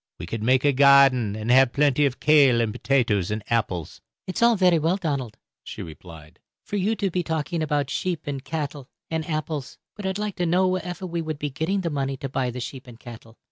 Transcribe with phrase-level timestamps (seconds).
[0.17, 4.41] We could make a garden and haf plenty of kail, and potatoes, and apples." "It's
[4.41, 8.87] all ferry well, Donald," she replied, "for you to be talking about sheep, and cattle,
[9.11, 12.29] and apples; but I'd like to know wherefer we would be getting the money to
[12.29, 13.37] buy the sheep and cattle?